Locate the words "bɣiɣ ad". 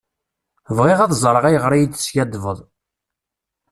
0.77-1.13